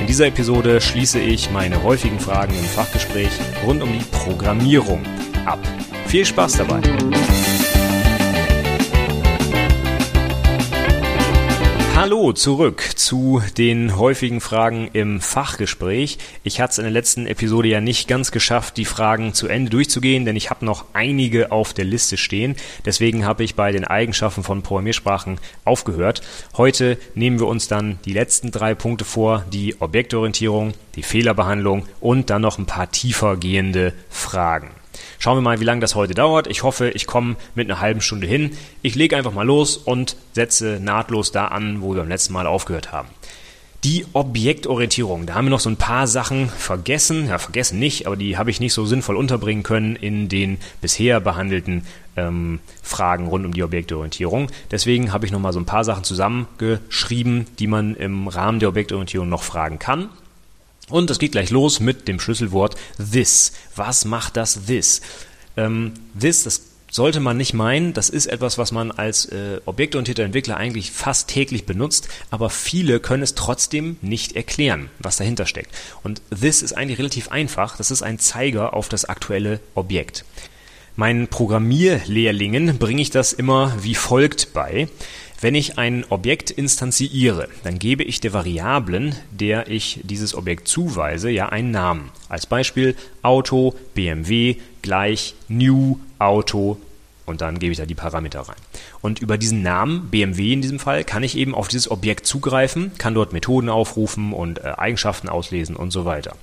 [0.00, 3.30] In dieser Episode schließe ich meine häufigen Fragen im Fachgespräch
[3.66, 5.02] rund um die Programmierung
[5.44, 5.60] ab.
[6.06, 6.80] Viel Spaß dabei!
[12.00, 16.16] Hallo zurück zu den häufigen Fragen im Fachgespräch.
[16.42, 19.68] Ich hatte es in der letzten Episode ja nicht ganz geschafft, die Fragen zu Ende
[19.68, 22.56] durchzugehen, denn ich habe noch einige auf der Liste stehen.
[22.86, 25.36] Deswegen habe ich bei den Eigenschaften von Programmiersprachen
[25.66, 26.22] aufgehört.
[26.56, 32.30] Heute nehmen wir uns dann die letzten drei Punkte vor, die Objektorientierung, die Fehlerbehandlung und
[32.30, 34.70] dann noch ein paar tiefer gehende Fragen.
[35.18, 36.46] Schauen wir mal, wie lange das heute dauert.
[36.46, 38.56] Ich hoffe, ich komme mit einer halben Stunde hin.
[38.82, 42.46] Ich lege einfach mal los und setze nahtlos da an, wo wir beim letzten Mal
[42.46, 43.08] aufgehört haben.
[43.82, 45.24] Die Objektorientierung.
[45.24, 47.28] Da haben wir noch so ein paar Sachen vergessen.
[47.28, 51.18] Ja, vergessen nicht, aber die habe ich nicht so sinnvoll unterbringen können in den bisher
[51.18, 54.50] behandelten ähm, Fragen rund um die Objektorientierung.
[54.70, 58.68] Deswegen habe ich noch mal so ein paar Sachen zusammengeschrieben, die man im Rahmen der
[58.68, 60.10] Objektorientierung noch fragen kann.
[60.90, 63.52] Und es geht gleich los mit dem Schlüsselwort this.
[63.76, 65.00] Was macht das this?
[65.56, 70.24] Ähm, this, das sollte man nicht meinen, das ist etwas, was man als äh, objektorientierter
[70.24, 75.72] Entwickler eigentlich fast täglich benutzt, aber viele können es trotzdem nicht erklären, was dahinter steckt.
[76.02, 80.24] Und this ist eigentlich relativ einfach, das ist ein Zeiger auf das aktuelle Objekt.
[80.96, 84.88] Meinen Programmierlehrlingen bringe ich das immer wie folgt bei.
[85.42, 91.30] Wenn ich ein Objekt instanziere, dann gebe ich der Variablen, der ich dieses Objekt zuweise,
[91.30, 92.10] ja einen Namen.
[92.28, 96.76] Als Beispiel Auto, BMW gleich New Auto
[97.24, 98.56] und dann gebe ich da die Parameter rein.
[99.00, 102.92] Und über diesen Namen, BMW in diesem Fall, kann ich eben auf dieses Objekt zugreifen,
[102.98, 106.36] kann dort Methoden aufrufen und äh, Eigenschaften auslesen und so weiter.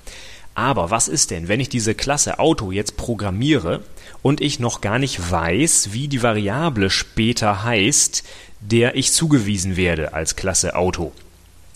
[0.54, 3.82] Aber was ist denn, wenn ich diese Klasse Auto jetzt programmiere
[4.22, 8.24] und ich noch gar nicht weiß, wie die Variable später heißt,
[8.60, 11.12] der ich zugewiesen werde als Klasse Auto.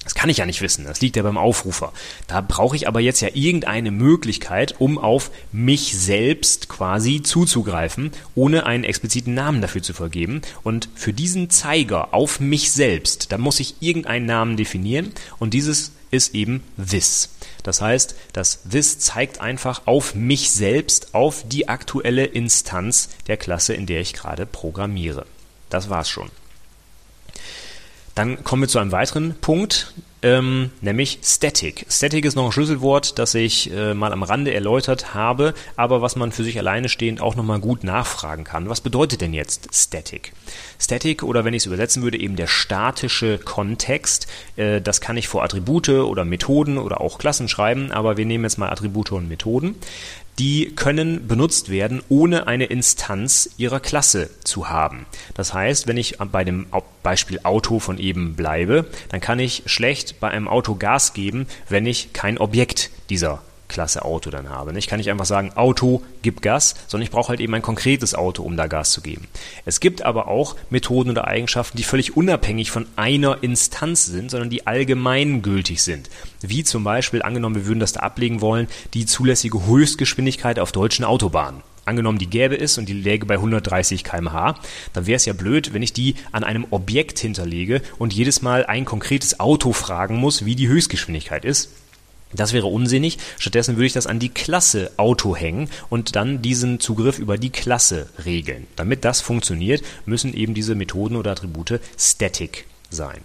[0.04, 1.92] Das kann ich ja nicht wissen, das liegt ja beim Aufrufer.
[2.26, 8.66] Da brauche ich aber jetzt ja irgendeine Möglichkeit, um auf mich selbst quasi zuzugreifen, ohne
[8.66, 10.42] einen expliziten Namen dafür zu vergeben.
[10.64, 15.92] Und für diesen Zeiger auf mich selbst, da muss ich irgendeinen Namen definieren und dieses
[16.12, 17.30] ist eben this.
[17.64, 23.74] Das heißt, das this zeigt einfach auf mich selbst, auf die aktuelle Instanz der Klasse,
[23.74, 25.26] in der ich gerade programmiere.
[25.70, 26.30] Das war's schon.
[28.14, 31.84] Dann kommen wir zu einem weiteren Punkt, ähm, nämlich Static.
[31.88, 36.14] Static ist noch ein Schlüsselwort, das ich äh, mal am Rande erläutert habe, aber was
[36.14, 38.68] man für sich alleine stehend auch nochmal gut nachfragen kann.
[38.68, 40.32] Was bedeutet denn jetzt Static?
[40.78, 44.28] Static oder wenn ich es übersetzen würde, eben der statische Kontext.
[44.56, 48.44] Äh, das kann ich vor Attribute oder Methoden oder auch Klassen schreiben, aber wir nehmen
[48.44, 49.74] jetzt mal Attribute und Methoden
[50.42, 55.06] die können benutzt werden, ohne eine Instanz ihrer Klasse zu haben.
[55.34, 56.66] Das heißt, wenn ich bei dem
[57.04, 61.86] Beispiel Auto von eben bleibe, dann kann ich schlecht bei einem Auto Gas geben, wenn
[61.86, 63.40] ich kein Objekt dieser
[63.72, 64.76] Klasse Auto dann habe.
[64.78, 68.14] Ich kann nicht einfach sagen, Auto, gib Gas, sondern ich brauche halt eben ein konkretes
[68.14, 69.26] Auto, um da Gas zu geben.
[69.64, 74.50] Es gibt aber auch Methoden oder Eigenschaften, die völlig unabhängig von einer Instanz sind, sondern
[74.50, 76.10] die allgemeingültig sind.
[76.42, 81.04] Wie zum Beispiel, angenommen, wir würden das da ablegen wollen, die zulässige Höchstgeschwindigkeit auf deutschen
[81.04, 81.62] Autobahnen.
[81.84, 84.54] Angenommen, die gäbe es und die läge bei 130 km/h,
[84.92, 88.64] dann wäre es ja blöd, wenn ich die an einem Objekt hinterlege und jedes Mal
[88.66, 91.70] ein konkretes Auto fragen muss, wie die Höchstgeschwindigkeit ist.
[92.32, 93.18] Das wäre unsinnig.
[93.38, 97.50] Stattdessen würde ich das an die Klasse Auto hängen und dann diesen Zugriff über die
[97.50, 98.66] Klasse regeln.
[98.76, 103.20] Damit das funktioniert, müssen eben diese Methoden oder Attribute static sein.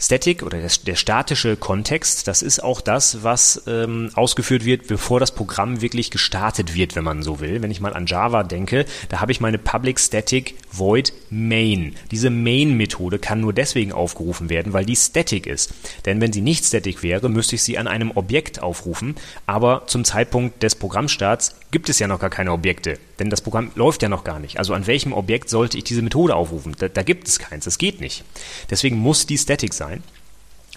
[0.00, 5.34] Static oder der, statische Kontext, das ist auch das, was ähm, ausgeführt wird, bevor das
[5.34, 7.60] Programm wirklich gestartet wird, wenn man so will.
[7.60, 11.94] Wenn ich mal an Java denke, da habe ich meine Public Static Void Main.
[12.10, 15.72] Diese Main-Methode kann nur deswegen aufgerufen werden, weil die static ist.
[16.06, 19.16] Denn wenn sie nicht static wäre, müsste ich sie an einem Objekt aufrufen,
[19.46, 23.70] aber zum Zeitpunkt des Programmstarts gibt es ja noch gar keine Objekte, denn das Programm
[23.74, 24.58] läuft ja noch gar nicht.
[24.58, 26.74] Also an welchem Objekt sollte ich diese Methode aufrufen?
[26.78, 28.24] Da, da gibt es keins, das geht nicht.
[28.70, 30.02] Deswegen muss die static sein sein.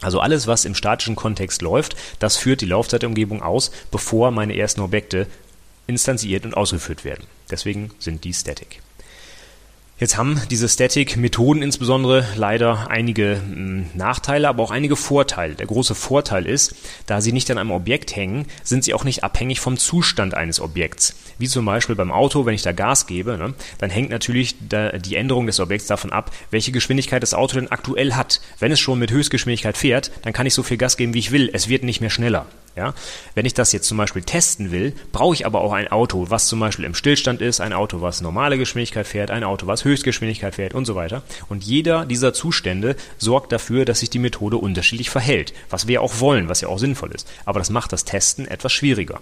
[0.02, 4.82] Also alles, was im statischen Kontext läuft, das führt die Laufzeitumgebung aus, bevor meine ersten
[4.82, 5.28] Objekte
[5.88, 7.26] instanziert und ausgeführt werden.
[7.50, 8.82] Deswegen sind die static.
[10.00, 15.54] Jetzt haben diese Static-Methoden insbesondere leider einige hm, Nachteile, aber auch einige Vorteile.
[15.54, 16.76] Der große Vorteil ist,
[17.06, 20.60] da sie nicht an einem Objekt hängen, sind sie auch nicht abhängig vom Zustand eines
[20.60, 21.16] Objekts.
[21.38, 24.92] Wie zum Beispiel beim Auto, wenn ich da Gas gebe, ne, dann hängt natürlich da
[24.92, 28.42] die Änderung des Objekts davon ab, welche Geschwindigkeit das Auto denn aktuell hat.
[28.60, 31.32] Wenn es schon mit Höchstgeschwindigkeit fährt, dann kann ich so viel Gas geben, wie ich
[31.32, 31.50] will.
[31.54, 32.46] Es wird nicht mehr schneller.
[32.76, 32.94] Ja?
[33.36, 36.48] Wenn ich das jetzt zum Beispiel testen will, brauche ich aber auch ein Auto, was
[36.48, 40.56] zum Beispiel im Stillstand ist, ein Auto, was normale Geschwindigkeit fährt, ein Auto, was Höchstgeschwindigkeit
[40.56, 41.24] fährt und so weiter.
[41.50, 46.20] Und jeder dieser Zustände sorgt dafür, dass sich die Methode unterschiedlich verhält, was wir auch
[46.20, 47.30] wollen, was ja auch sinnvoll ist.
[47.46, 49.20] Aber das macht das Testen etwas schwieriger.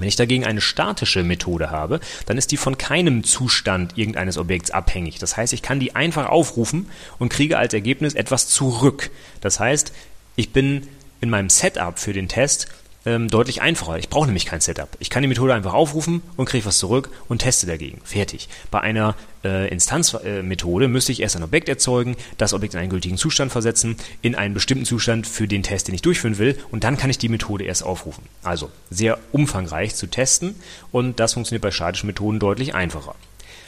[0.00, 4.70] Wenn ich dagegen eine statische Methode habe, dann ist die von keinem Zustand irgendeines Objekts
[4.70, 5.18] abhängig.
[5.18, 9.10] Das heißt, ich kann die einfach aufrufen und kriege als Ergebnis etwas zurück.
[9.40, 9.92] Das heißt,
[10.36, 10.86] ich bin
[11.20, 12.68] in meinem Setup für den Test
[13.06, 13.98] ähm, deutlich einfacher.
[13.98, 14.88] Ich brauche nämlich kein Setup.
[14.98, 18.00] Ich kann die Methode einfach aufrufen und kriege was zurück und teste dagegen.
[18.04, 18.48] Fertig.
[18.70, 19.14] Bei einer
[19.46, 23.96] äh, Instanzmethode müsste ich erst ein Objekt erzeugen, das Objekt in einen gültigen Zustand versetzen,
[24.22, 27.18] in einen bestimmten Zustand für den Test, den ich durchführen will, und dann kann ich
[27.18, 28.24] die Methode erst aufrufen.
[28.42, 30.56] Also sehr umfangreich zu testen
[30.92, 33.14] und das funktioniert bei statischen Methoden deutlich einfacher.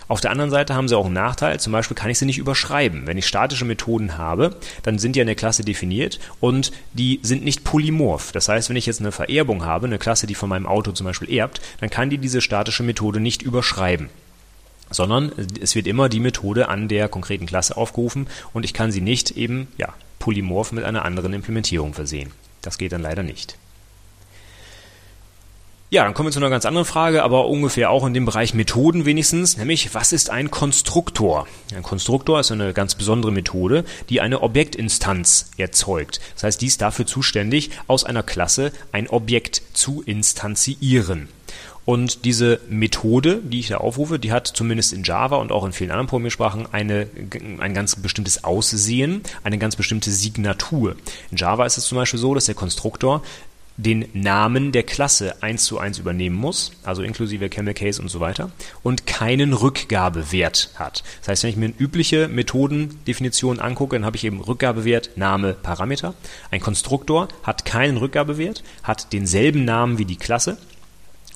[0.08, 2.38] Auf der anderen Seite haben sie auch einen Nachteil, zum Beispiel kann ich sie nicht
[2.38, 3.06] überschreiben.
[3.06, 7.44] Wenn ich statische Methoden habe, dann sind die in der Klasse definiert und die sind
[7.44, 8.32] nicht polymorph.
[8.32, 11.04] Das heißt, wenn ich jetzt eine Vererbung habe, eine Klasse, die von meinem Auto zum
[11.04, 14.08] Beispiel erbt, dann kann die diese statische Methode nicht überschreiben
[14.90, 19.00] sondern es wird immer die Methode an der konkreten Klasse aufgerufen und ich kann sie
[19.00, 22.32] nicht eben ja, polymorph mit einer anderen Implementierung versehen.
[22.62, 23.56] Das geht dann leider nicht.
[25.90, 28.52] Ja, dann kommen wir zu einer ganz anderen Frage, aber ungefähr auch in dem Bereich
[28.52, 31.46] Methoden wenigstens, nämlich was ist ein Konstruktor?
[31.74, 36.20] Ein Konstruktor ist eine ganz besondere Methode, die eine Objektinstanz erzeugt.
[36.34, 41.28] Das heißt, die ist dafür zuständig, aus einer Klasse ein Objekt zu instanzieren.
[41.88, 45.72] Und diese Methode, die ich da aufrufe, die hat zumindest in Java und auch in
[45.72, 47.06] vielen anderen Programmiersprachen eine,
[47.60, 50.96] ein ganz bestimmtes Aussehen, eine ganz bestimmte Signatur.
[51.30, 53.22] In Java ist es zum Beispiel so, dass der Konstruktor
[53.78, 58.20] den Namen der Klasse eins zu eins übernehmen muss, also inklusive Camel Case und so
[58.20, 58.50] weiter,
[58.82, 61.02] und keinen Rückgabewert hat.
[61.20, 65.54] Das heißt, wenn ich mir eine übliche Methodendefinition angucke, dann habe ich eben Rückgabewert, Name,
[65.54, 66.12] Parameter.
[66.50, 70.58] Ein Konstruktor hat keinen Rückgabewert, hat denselben Namen wie die Klasse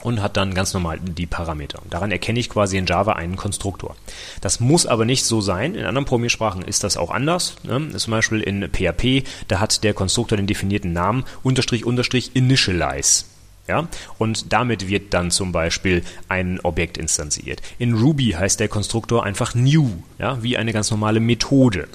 [0.02, 1.80] und hat dann ganz normal die Parameter.
[1.88, 3.96] Daran erkenne ich quasi in Java einen Konstruktor.
[4.40, 5.74] Das muss aber nicht so sein.
[5.74, 7.56] In anderen Programmiersprachen ist das auch anders.
[7.62, 7.96] Ne?
[7.96, 13.24] Zum Beispiel in PHP, da hat der Konstruktor den definierten Namen unterstrich unterstrich initialize.
[13.68, 13.88] Ja?
[14.18, 17.62] Und damit wird dann zum Beispiel ein Objekt instanziert.
[17.78, 20.42] In Ruby heißt der Konstruktor einfach new, ja?
[20.42, 21.88] wie eine ganz normale Methode.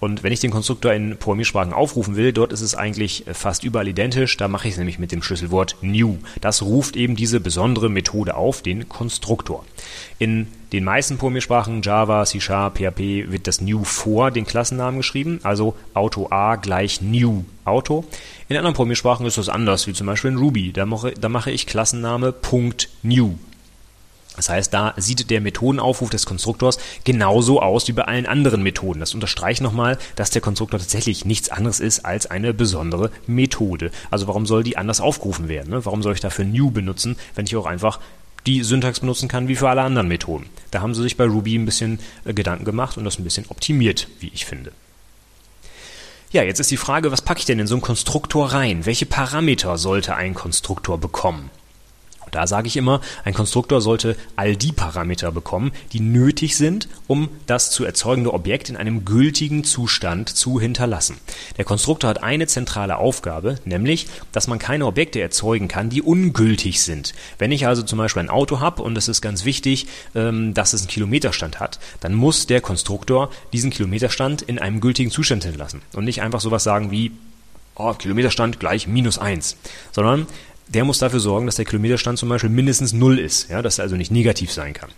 [0.00, 3.86] Und wenn ich den Konstruktor in Programmiersprachen aufrufen will, dort ist es eigentlich fast überall
[3.86, 4.36] identisch.
[4.36, 6.18] Da mache ich es nämlich mit dem Schlüsselwort new.
[6.40, 9.64] Das ruft eben diese besondere Methode auf, den Konstruktor.
[10.18, 15.40] In den meisten Programmiersprachen, Java, C Sharp, PHP, wird das new vor den Klassennamen geschrieben,
[15.42, 18.04] also Auto A gleich new Auto.
[18.48, 20.72] In anderen Programmiersprachen ist das anders, wie zum Beispiel in Ruby.
[20.72, 22.34] Da mache, da mache ich Klassenname
[23.02, 23.34] .new
[24.36, 29.00] das heißt, da sieht der Methodenaufruf des Konstruktors genauso aus wie bei allen anderen Methoden.
[29.00, 33.90] Das unterstreicht nochmal, dass der Konstruktor tatsächlich nichts anderes ist als eine besondere Methode.
[34.10, 35.70] Also warum soll die anders aufgerufen werden?
[35.70, 35.84] Ne?
[35.84, 38.00] Warum soll ich dafür new benutzen, wenn ich auch einfach
[38.46, 40.46] die Syntax benutzen kann wie für alle anderen Methoden?
[40.70, 43.46] Da haben sie sich bei Ruby ein bisschen äh, Gedanken gemacht und das ein bisschen
[43.48, 44.72] optimiert, wie ich finde.
[46.32, 48.86] Ja, jetzt ist die Frage, was packe ich denn in so einen Konstruktor rein?
[48.86, 51.50] Welche Parameter sollte ein Konstruktor bekommen?
[52.30, 57.28] Da sage ich immer, ein Konstruktor sollte all die Parameter bekommen, die nötig sind, um
[57.46, 61.16] das zu erzeugende Objekt in einem gültigen Zustand zu hinterlassen.
[61.58, 66.82] Der Konstruktor hat eine zentrale Aufgabe, nämlich, dass man keine Objekte erzeugen kann, die ungültig
[66.82, 67.12] sind.
[67.38, 70.72] Wenn ich also zum Beispiel ein Auto habe und es ist ganz wichtig, ähm, dass
[70.72, 75.82] es einen Kilometerstand hat, dann muss der Konstruktor diesen Kilometerstand in einem gültigen Zustand hinterlassen
[75.92, 77.12] und nicht einfach sowas sagen wie
[77.74, 79.56] oh, Kilometerstand gleich minus eins,
[79.92, 80.26] sondern
[80.74, 83.84] der muss dafür sorgen, dass der Kilometerstand zum Beispiel mindestens null ist, ja, dass er
[83.84, 84.90] also nicht negativ sein kann.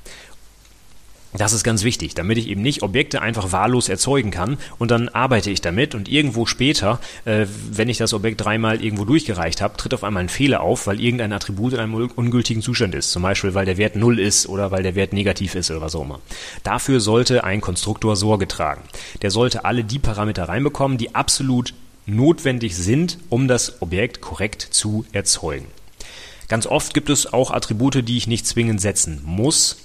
[1.37, 5.09] Das ist ganz wichtig, damit ich eben nicht Objekte einfach wahllos erzeugen kann und dann
[5.09, 9.77] arbeite ich damit und irgendwo später, äh, wenn ich das Objekt dreimal irgendwo durchgereicht habe,
[9.77, 13.11] tritt auf einmal ein Fehler auf, weil irgendein Attribut in einem ungültigen Zustand ist.
[13.11, 15.97] Zum Beispiel, weil der Wert null ist oder weil der Wert negativ ist oder was
[15.97, 16.21] auch immer.
[16.63, 18.83] Dafür sollte ein Konstruktor Sorge tragen.
[19.23, 21.75] Der sollte alle die Parameter reinbekommen, die absolut
[22.07, 25.67] notwendig sind, um das Objekt korrekt zu erzeugen.
[26.49, 29.79] Ganz oft gibt es auch Attribute, die ich nicht zwingend setzen muss,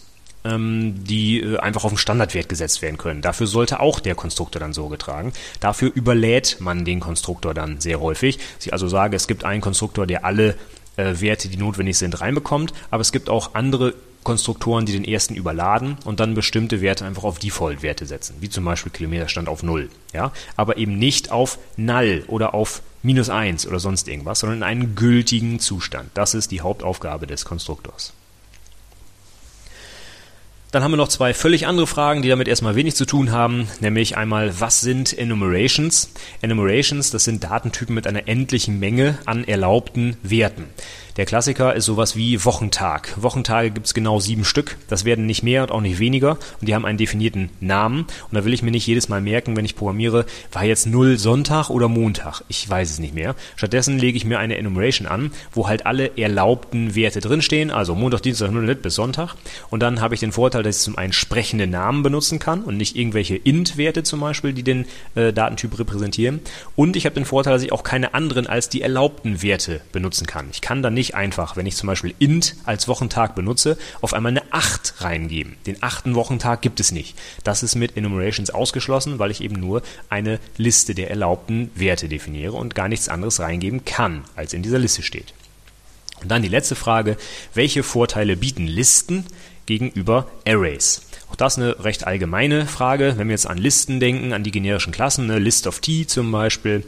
[0.43, 3.21] ähm, die äh, einfach auf den Standardwert gesetzt werden können.
[3.21, 5.33] Dafür sollte auch der Konstruktor dann Sorge tragen.
[5.59, 8.39] Dafür überlädt man den Konstruktor dann sehr häufig.
[8.61, 10.55] Ich also sage, es gibt einen Konstruktor, der alle
[10.97, 15.35] äh, Werte, die notwendig sind, reinbekommt, aber es gibt auch andere Konstruktoren, die den ersten
[15.35, 19.89] überladen und dann bestimmte Werte einfach auf Default-Werte setzen, wie zum Beispiel Kilometerstand auf 0,
[20.13, 24.63] ja, aber eben nicht auf Null oder auf minus 1 oder sonst irgendwas, sondern in
[24.63, 26.09] einen gültigen Zustand.
[26.13, 28.13] Das ist die Hauptaufgabe des Konstruktors.
[30.71, 33.67] Dann haben wir noch zwei völlig andere Fragen, die damit erstmal wenig zu tun haben,
[33.79, 36.11] nämlich einmal, was sind Enumerations?
[36.43, 40.65] Enumerations, das sind Datentypen mit einer endlichen Menge an erlaubten Werten.
[41.19, 43.21] Der Klassiker ist sowas wie Wochentag.
[43.21, 44.77] Wochentage gibt es genau sieben Stück.
[44.87, 46.37] Das werden nicht mehr und auch nicht weniger.
[46.61, 48.03] Und die haben einen definierten Namen.
[48.03, 51.17] Und da will ich mir nicht jedes Mal merken, wenn ich programmiere, war jetzt null
[51.17, 52.43] Sonntag oder Montag.
[52.47, 53.35] Ich weiß es nicht mehr.
[53.57, 57.69] Stattdessen lege ich mir eine Enumeration an, wo halt alle erlaubten Werte drinstehen.
[57.69, 59.35] Also Montag, Dienstag, 0 bis Sonntag.
[59.69, 62.77] Und dann habe ich den Vorteil, dass ich zum einen sprechende Namen benutzen kann und
[62.77, 64.85] nicht irgendwelche int-Werte zum Beispiel, die den
[65.15, 66.39] äh, Datentyp repräsentieren.
[66.77, 70.25] Und ich habe den Vorteil, dass ich auch keine anderen als die erlaubten Werte benutzen
[70.25, 70.47] kann.
[70.53, 74.13] Ich kann dann nicht nicht einfach, wenn ich zum Beispiel int als Wochentag benutze, auf
[74.13, 75.55] einmal eine 8 reingeben.
[75.65, 77.17] Den achten Wochentag gibt es nicht.
[77.43, 82.53] Das ist mit Enumerations ausgeschlossen, weil ich eben nur eine Liste der erlaubten Werte definiere
[82.53, 85.33] und gar nichts anderes reingeben kann, als in dieser Liste steht.
[86.21, 87.17] Und dann die letzte Frage,
[87.55, 89.25] welche Vorteile bieten Listen
[89.65, 91.01] gegenüber Arrays?
[91.29, 93.13] Auch das eine recht allgemeine Frage.
[93.17, 96.31] Wenn wir jetzt an Listen denken, an die generischen Klassen, eine List of T zum
[96.31, 96.83] Beispiel,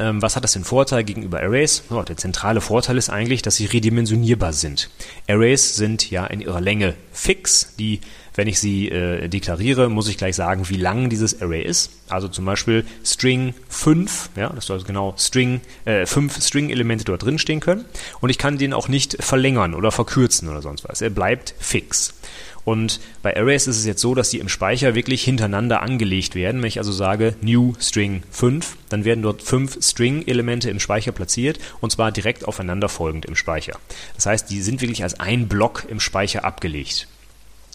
[0.00, 1.82] ähm, was hat das den Vorteil gegenüber Arrays?
[1.90, 4.88] Oh, der zentrale Vorteil ist eigentlich, dass sie redimensionierbar sind.
[5.28, 7.74] Arrays sind ja in ihrer Länge fix.
[7.78, 8.00] Die,
[8.34, 11.90] wenn ich sie äh, deklariere, muss ich gleich sagen, wie lang dieses Array ist.
[12.08, 17.38] Also zum Beispiel String 5, ja, das soll genau String, äh, 5 String-Elemente dort drin
[17.38, 17.84] stehen können.
[18.20, 21.02] Und ich kann den auch nicht verlängern oder verkürzen oder sonst was.
[21.02, 22.14] Er bleibt fix.
[22.64, 26.60] Und bei Arrays ist es jetzt so, dass die im Speicher wirklich hintereinander angelegt werden.
[26.60, 31.58] Wenn ich also sage new string 5, dann werden dort fünf String-Elemente im Speicher platziert
[31.80, 33.78] und zwar direkt aufeinander folgend im Speicher.
[34.14, 37.08] Das heißt, die sind wirklich als ein Block im Speicher abgelegt.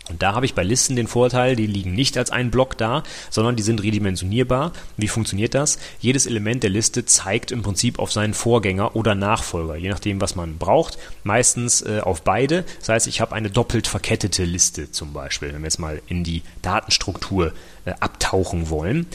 [0.10, 3.04] Und da habe ich bei Listen den Vorteil, die liegen nicht als ein Block da,
[3.30, 4.72] sondern die sind redimensionierbar.
[4.98, 5.80] Wie funktioniert das?
[6.00, 10.36] Jedes Element der Liste zeigt im Prinzip auf seinen Vorgänger oder Nachfolger, je nachdem, was
[10.36, 11.00] man braucht.
[11.24, 12.66] Meistens äh, auf beide.
[12.80, 16.24] Das heißt, ich habe eine doppelt verkettete Liste zum Beispiel, wenn wir jetzt mal in
[16.24, 17.54] die Datenstruktur
[17.86, 19.08] äh, abtauchen wollen.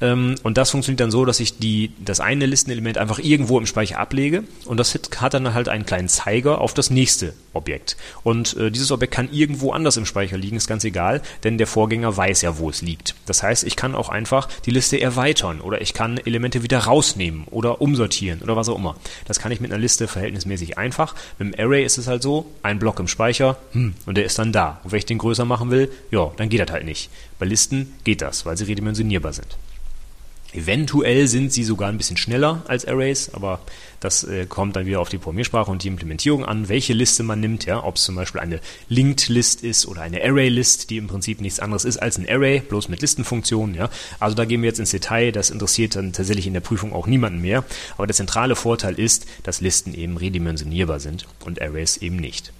[0.00, 3.66] Ähm, und das funktioniert dann so, dass ich die, das eine Listenelement einfach irgendwo im
[3.66, 7.96] Speicher ablege und das hat dann halt einen kleinen Zeiger auf das nächste Objekt.
[8.22, 11.66] Und äh, dieses Objekt kann irgendwo anders im Speicher liegen, ist ganz egal, denn der
[11.66, 13.14] Vorgänger weiß ja, wo es liegt.
[13.26, 17.44] Das heißt, ich kann auch einfach die Liste erweitern oder ich kann Elemente wieder rausnehmen
[17.50, 18.96] oder umsortieren oder was auch immer.
[19.26, 21.14] Das kann ich mit einer Liste verhältnismäßig einfach.
[21.38, 24.38] Mit einem Array ist es halt so, ein Block im Speicher hm, und der ist
[24.38, 24.80] dann da.
[24.84, 27.10] Und wenn ich den größer machen will, ja, dann geht das halt nicht.
[27.38, 29.56] Bei Listen geht das, weil sie redimensionierbar sind.
[30.54, 33.60] Eventuell sind sie sogar ein bisschen schneller als Arrays, aber
[34.00, 37.38] das äh, kommt dann wieder auf die Programmiersprache und die Implementierung an, welche Liste man
[37.40, 40.96] nimmt, ja, ob es zum Beispiel eine Linked List ist oder eine Array List, die
[40.96, 43.90] im Prinzip nichts anderes ist als ein Array, bloß mit Listenfunktionen, ja.
[44.20, 47.06] Also da gehen wir jetzt ins Detail, das interessiert dann tatsächlich in der Prüfung auch
[47.06, 47.62] niemanden mehr,
[47.98, 52.52] aber der zentrale Vorteil ist, dass Listen eben redimensionierbar sind und Arrays eben nicht.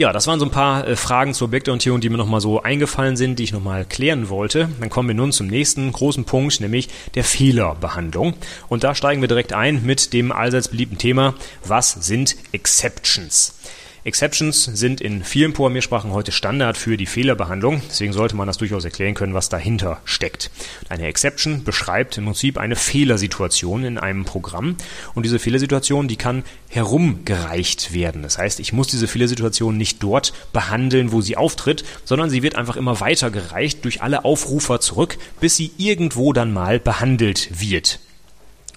[0.00, 3.18] Ja, das waren so ein paar äh, Fragen zur Objektorientierung, die mir nochmal so eingefallen
[3.18, 4.70] sind, die ich nochmal klären wollte.
[4.80, 8.32] Dann kommen wir nun zum nächsten großen Punkt, nämlich der Fehlerbehandlung.
[8.70, 11.34] Und da steigen wir direkt ein mit dem allseits beliebten Thema,
[11.66, 13.58] was sind Exceptions?
[14.02, 18.84] Exceptions sind in vielen Programmiersprachen heute Standard für die Fehlerbehandlung, deswegen sollte man das durchaus
[18.84, 20.50] erklären können, was dahinter steckt.
[20.88, 24.76] Eine Exception beschreibt im Prinzip eine Fehlersituation in einem Programm
[25.14, 28.22] und diese Fehlersituation, die kann herumgereicht werden.
[28.22, 32.56] Das heißt, ich muss diese Fehlersituation nicht dort behandeln, wo sie auftritt, sondern sie wird
[32.56, 38.00] einfach immer weitergereicht durch alle Aufrufer zurück, bis sie irgendwo dann mal behandelt wird.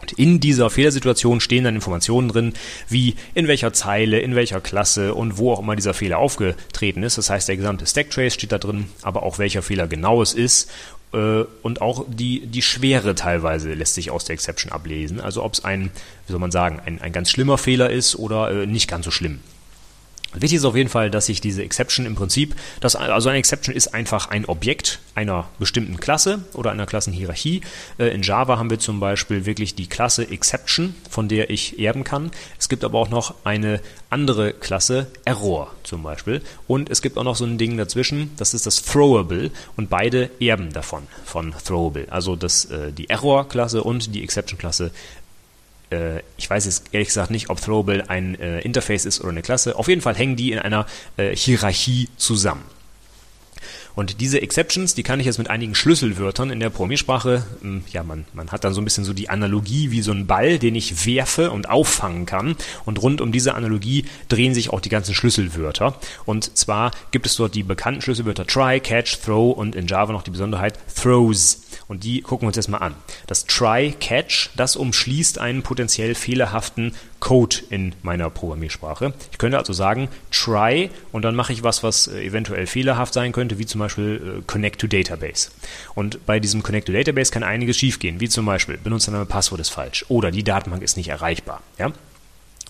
[0.04, 2.54] Und in dieser Fehlersituation stehen dann Informationen drin,
[2.90, 7.18] wie in welcher Zeile, in welcher Klasse und wo auch immer dieser Fehler aufgetreten ist.
[7.18, 10.70] Das heißt, der gesamte Stacktrace steht da drin, aber auch welcher Fehler genau es ist
[11.14, 15.22] äh, und auch die, die Schwere teilweise lässt sich aus der Exception ablesen.
[15.22, 15.90] Also ob es ein,
[16.28, 19.12] wie soll man sagen, ein, ein ganz schlimmer Fehler ist oder äh, nicht ganz so
[19.12, 19.40] schlimm.
[20.34, 23.76] Wichtig ist auf jeden Fall, dass sich diese Exception im Prinzip, dass, also eine Exception
[23.76, 27.62] ist einfach ein Objekt einer bestimmten Klasse oder einer Klassenhierarchie.
[27.98, 32.04] Äh, in Java haben wir zum Beispiel wirklich die Klasse Exception, von der ich erben
[32.04, 32.32] kann.
[32.58, 36.42] Es gibt aber auch noch eine andere Klasse Error zum Beispiel.
[36.68, 40.30] Und es gibt auch noch so ein Ding dazwischen, das ist das Throwable und beide
[40.40, 42.08] erben davon, von Throwable.
[42.10, 44.92] Also das, äh, die Error-Klasse und die Exception-Klasse
[45.94, 49.42] äh, ich weiß jetzt ehrlich gesagt nicht, ob Throwable ein äh, Interface ist oder eine
[49.42, 49.76] Klasse.
[49.76, 50.86] Auf jeden Fall hängen die in einer
[51.18, 52.64] äh, Hierarchie zusammen.
[53.96, 58.04] Und diese Exceptions, die kann ich jetzt mit einigen Schlüsselwörtern in der Programmiersprache, hm, ja,
[58.04, 60.76] man, man hat dann so ein bisschen so die Analogie wie so ein Ball, den
[60.76, 62.56] ich werfe und auffangen kann.
[62.86, 65.96] Und rund um diese Analogie drehen sich auch die ganzen Schlüsselwörter.
[66.26, 70.24] Und zwar gibt es dort die bekannten Schlüsselwörter try, catch, throw und in Java noch
[70.24, 71.62] die Besonderheit throws.
[71.88, 72.96] Und die gucken wir uns jetzt mal an.
[73.28, 76.94] Das try, catch, das umschließt einen potenziell fehlerhaften
[77.24, 79.14] Code in meiner Programmiersprache.
[79.32, 83.32] Ich könnte also sagen, try und dann mache ich was, was äh, eventuell fehlerhaft sein
[83.32, 85.50] könnte, wie zum Beispiel äh, Connect to Database.
[85.96, 89.70] Und bei diesem Connect to Database kann einiges schiefgehen, wie zum Beispiel Benutzername, Passwort ist
[89.70, 91.64] falsch oder die Datenbank ist nicht erreichbar.
[91.80, 91.94] Ja?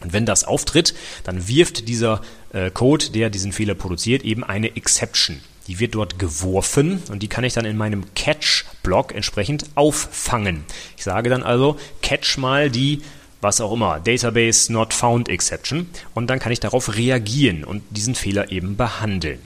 [0.03, 0.93] Und wenn das auftritt,
[1.23, 5.41] dann wirft dieser äh, Code, der diesen Fehler produziert, eben eine Exception.
[5.65, 10.63] Die wird dort geworfen und die kann ich dann in meinem Catch-Block entsprechend auffangen.
[10.95, 13.01] Ich sage dann also, catch mal die
[13.43, 18.15] was auch immer, Database Not Found Exception und dann kann ich darauf reagieren und diesen
[18.15, 19.39] Fehler eben behandeln.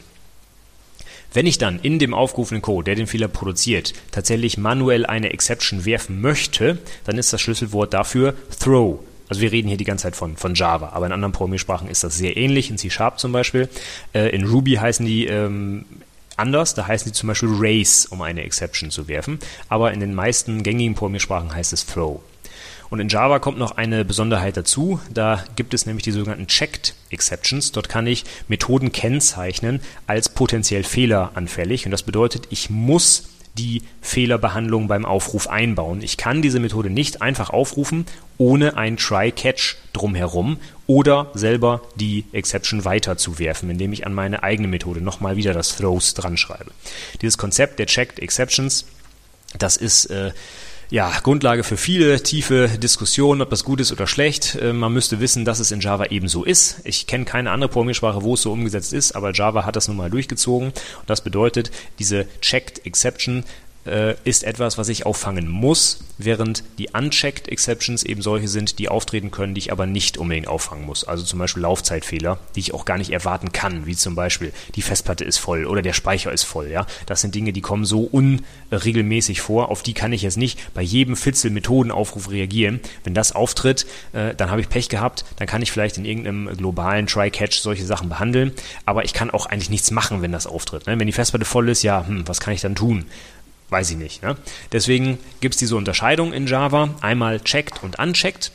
[1.34, 5.86] Wenn ich dann in dem aufgerufenen Code, der den Fehler produziert, tatsächlich manuell eine Exception
[5.86, 9.00] werfen möchte, dann ist das Schlüsselwort dafür throw.
[9.30, 12.04] Also wir reden hier die ganze Zeit von, von Java, aber in anderen Programmiersprachen ist
[12.04, 13.68] das sehr ähnlich, in C-Sharp zum Beispiel.
[14.14, 15.84] Äh, in Ruby heißen die ähm,
[16.38, 20.16] anders, da heißen die zum Beispiel Race, um eine Exception zu werfen, aber in den
[20.16, 22.22] meisten gängigen Programmiersprachen heißt es Throw.
[22.90, 25.00] Und in Java kommt noch eine Besonderheit dazu.
[25.14, 27.72] Da gibt es nämlich die sogenannten Checked Exceptions.
[27.72, 31.86] Dort kann ich Methoden kennzeichnen als potenziell fehleranfällig.
[31.86, 36.02] Und das bedeutet, ich muss die Fehlerbehandlung beim Aufruf einbauen.
[36.02, 38.06] Ich kann diese Methode nicht einfach aufrufen,
[38.38, 45.02] ohne ein Try-Catch drumherum oder selber die Exception weiterzuwerfen, indem ich an meine eigene Methode
[45.02, 46.72] nochmal wieder das Throws dran schreibe.
[47.22, 48.86] Dieses Konzept der Checked Exceptions,
[49.58, 50.32] das ist äh,
[50.90, 54.56] ja, Grundlage für viele tiefe Diskussionen, ob das gut ist oder schlecht.
[54.56, 56.78] Äh, man müsste wissen, dass es in Java eben so ist.
[56.86, 59.98] Ich kenne keine andere Programmiersprache, wo es so umgesetzt ist, aber Java hat das nun
[59.98, 60.68] mal durchgezogen.
[60.70, 63.44] Und das bedeutet, diese Checked Exception
[63.88, 68.90] äh, ist etwas, was ich auffangen muss, während die Unchecked Exceptions eben solche sind, die
[68.90, 71.04] auftreten können, die ich aber nicht unbedingt auffangen muss.
[71.04, 74.82] Also zum Beispiel Laufzeitfehler, die ich auch gar nicht erwarten kann, wie zum Beispiel die
[74.82, 76.70] Festplatte ist voll oder der Speicher ist voll.
[76.70, 79.70] Ja, das sind Dinge, die kommen so unregelmäßig vor.
[79.70, 82.80] Auf die kann ich jetzt nicht bei jedem Fitzel Methodenaufruf reagieren.
[83.04, 85.26] Wenn das auftritt, äh, dann habe ich Pech gehabt.
[85.38, 88.52] Dann kann ich vielleicht in irgendeinem globalen Try-Catch solche Sachen behandeln.
[88.86, 90.88] Aber ich kann auch eigentlich nichts machen, wenn das auftritt.
[90.88, 91.00] Ne?
[91.00, 93.06] Wenn die Festplatte voll ist, ja, hm, was kann ich dann tun?
[93.70, 94.24] Weiß ich nicht.
[94.24, 94.38] Ne?
[94.72, 98.52] Deswegen gibt es diese Unterscheidung in Java, einmal checked und unchecked.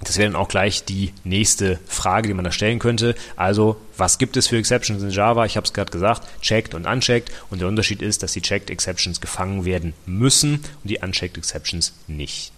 [0.00, 3.14] Das wäre dann auch gleich die nächste Frage, die man da stellen könnte.
[3.36, 5.44] Also, was gibt es für Exceptions in Java?
[5.44, 7.30] Ich habe es gerade gesagt, checked und unchecked.
[7.50, 11.94] Und der Unterschied ist, dass die checked Exceptions gefangen werden müssen und die unchecked Exceptions
[12.08, 12.52] nicht.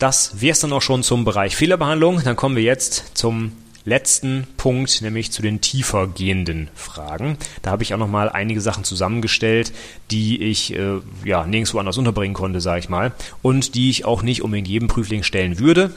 [0.00, 2.22] Das wäre es dann auch schon zum Bereich Fehlerbehandlung.
[2.24, 3.52] Dann kommen wir jetzt zum
[3.88, 7.36] letzten Punkt, nämlich zu den tiefer gehenden Fragen.
[7.62, 9.72] Da habe ich auch nochmal einige Sachen zusammengestellt,
[10.10, 14.22] die ich äh, ja nirgendwo anders unterbringen konnte, sage ich mal, und die ich auch
[14.22, 15.90] nicht unbedingt jedem Prüfling stellen würde.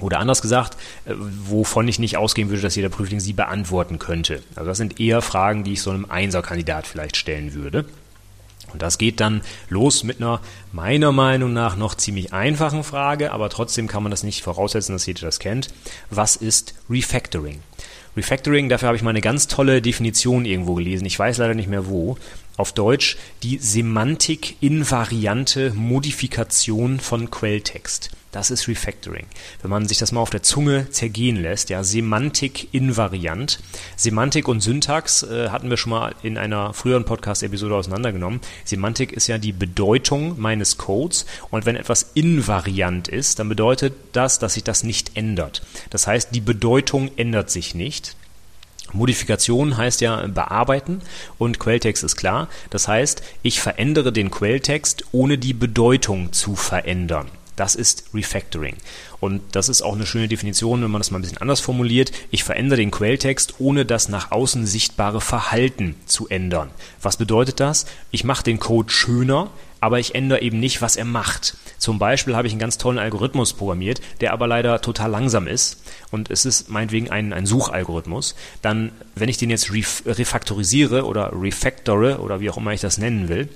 [0.00, 4.42] Oder anders gesagt, äh, wovon ich nicht ausgehen würde, dass jeder Prüfling sie beantworten könnte.
[4.54, 7.84] Also das sind eher Fragen, die ich so einem Einserkandidat vielleicht stellen würde.
[8.74, 10.40] Und das geht dann los mit einer
[10.72, 15.06] meiner Meinung nach noch ziemlich einfachen Frage, aber trotzdem kann man das nicht voraussetzen, dass
[15.06, 15.68] jeder das kennt.
[16.10, 17.60] Was ist Refactoring?
[18.16, 21.06] Refactoring, dafür habe ich mal eine ganz tolle Definition irgendwo gelesen.
[21.06, 22.16] Ich weiß leider nicht mehr wo.
[22.56, 28.10] Auf Deutsch die Semantik-invariante Modifikation von Quelltext.
[28.30, 29.26] Das ist Refactoring.
[29.62, 33.58] Wenn man sich das mal auf der Zunge zergehen lässt, ja, Semantik invariant.
[33.96, 38.40] Semantik und Syntax äh, hatten wir schon mal in einer früheren Podcast-Episode auseinandergenommen.
[38.64, 44.38] Semantik ist ja die Bedeutung meines Codes und wenn etwas invariant ist, dann bedeutet das,
[44.38, 45.62] dass sich das nicht ändert.
[45.90, 48.16] Das heißt, die Bedeutung ändert sich nicht.
[48.92, 51.00] Modifikation heißt ja bearbeiten
[51.38, 52.48] und Quelltext ist klar.
[52.70, 57.26] Das heißt, ich verändere den Quelltext, ohne die Bedeutung zu verändern.
[57.56, 58.76] Das ist Refactoring.
[59.20, 62.10] Und das ist auch eine schöne Definition, wenn man das mal ein bisschen anders formuliert.
[62.30, 66.70] Ich verändere den Quelltext, ohne das nach außen sichtbare Verhalten zu ändern.
[67.00, 67.86] Was bedeutet das?
[68.10, 69.50] Ich mache den Code schöner,
[69.84, 71.58] aber ich ändere eben nicht, was er macht.
[71.76, 75.82] Zum Beispiel habe ich einen ganz tollen Algorithmus programmiert, der aber leider total langsam ist
[76.10, 78.34] und es ist meinetwegen ein, ein Suchalgorithmus.
[78.62, 83.28] Dann, wenn ich den jetzt refaktorisiere oder refactore oder wie auch immer ich das nennen
[83.28, 83.50] will,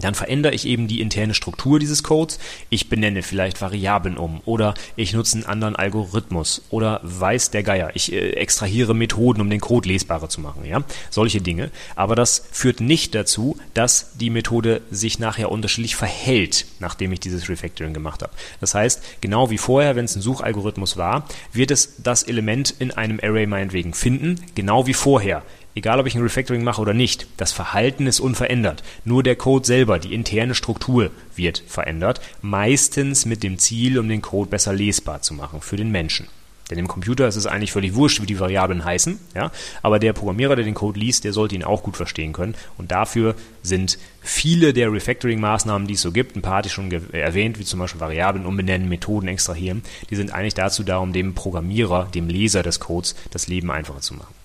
[0.00, 2.38] dann verändere ich eben die interne Struktur dieses Codes.
[2.70, 7.90] Ich benenne vielleicht Variablen um oder ich nutze einen anderen Algorithmus oder weiß der Geier.
[7.94, 10.64] Ich äh, extrahiere Methoden, um den Code lesbarer zu machen.
[10.64, 11.70] Ja, solche Dinge.
[11.96, 17.48] Aber das führt nicht dazu, dass die Methode sich nachher unterschiedlich verhält, nachdem ich dieses
[17.48, 18.32] Refactoring gemacht habe.
[18.60, 22.90] Das heißt, genau wie vorher, wenn es ein Suchalgorithmus war, wird es das Element in
[22.90, 25.42] einem Array meinetwegen finden, genau wie vorher
[25.78, 28.82] egal ob ich ein Refactoring mache oder nicht, das Verhalten ist unverändert.
[29.04, 34.20] Nur der Code selber, die interne Struktur wird verändert, meistens mit dem Ziel, um den
[34.20, 36.26] Code besser lesbar zu machen für den Menschen.
[36.70, 39.50] Denn im Computer ist es eigentlich völlig wurscht, wie die Variablen heißen, ja.
[39.82, 42.54] Aber der Programmierer, der den Code liest, der sollte ihn auch gut verstehen können.
[42.76, 46.90] Und dafür sind viele der Refactoring-Maßnahmen, die es so gibt, ein paar hatte ich schon
[47.12, 51.34] erwähnt, wie zum Beispiel Variablen umbenennen, Methoden extrahieren, die sind eigentlich dazu da, um dem
[51.34, 54.37] Programmierer, dem Leser des Codes, das Leben einfacher zu machen.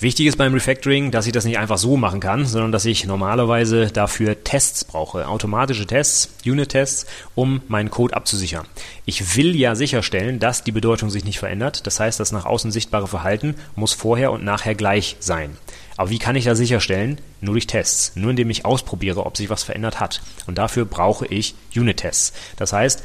[0.00, 3.04] Wichtig ist beim Refactoring, dass ich das nicht einfach so machen kann, sondern dass ich
[3.04, 8.64] normalerweise dafür Tests brauche, automatische Tests, Unit-Tests, um meinen Code abzusichern.
[9.06, 11.84] Ich will ja sicherstellen, dass die Bedeutung sich nicht verändert.
[11.88, 15.56] Das heißt, das nach außen sichtbare Verhalten muss vorher und nachher gleich sein.
[15.96, 17.20] Aber wie kann ich das sicherstellen?
[17.40, 20.22] Nur durch Tests, nur indem ich ausprobiere, ob sich was verändert hat.
[20.46, 22.34] Und dafür brauche ich Unit-Tests.
[22.54, 23.02] Das heißt,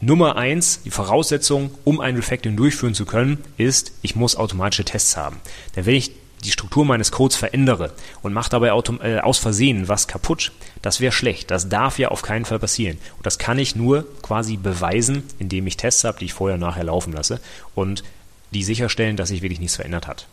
[0.00, 5.16] Nummer eins, die Voraussetzung, um ein Refactoring durchführen zu können, ist, ich muss automatische Tests
[5.16, 5.40] haben.
[5.74, 6.12] Denn wenn ich
[6.44, 11.12] die Struktur meines Codes verändere und mache dabei äh, aus Versehen was kaputt, das wäre
[11.12, 11.50] schlecht.
[11.50, 12.98] Das darf ja auf keinen Fall passieren.
[13.16, 16.60] Und das kann ich nur quasi beweisen, indem ich Tests habe, die ich vorher und
[16.60, 17.40] nachher laufen lasse
[17.74, 18.04] und
[18.52, 20.26] die sicherstellen, dass sich wirklich nichts verändert hat.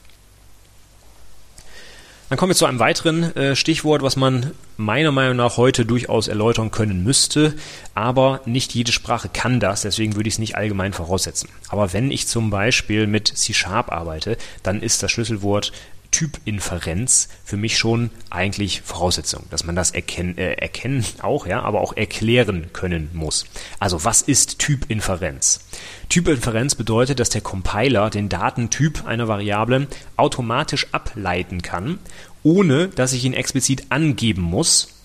[2.30, 6.28] Dann kommen wir zu einem weiteren äh, Stichwort, was man meiner Meinung nach heute durchaus
[6.28, 7.54] erläutern können müsste,
[7.94, 11.50] aber nicht jede Sprache kann das, deswegen würde ich es nicht allgemein voraussetzen.
[11.70, 15.74] Aber wenn ich zum Beispiel mit C-Sharp arbeite, dann ist das Schlüsselwort
[16.14, 21.82] Typinferenz für mich schon eigentlich Voraussetzung, dass man das erkennen, äh, erkennen auch, ja, aber
[21.82, 23.46] auch erklären können muss.
[23.80, 25.62] Also was ist Typinferenz?
[26.10, 31.98] Typinferenz bedeutet, dass der Compiler den Datentyp einer Variable automatisch ableiten kann,
[32.44, 35.03] ohne dass ich ihn explizit angeben muss,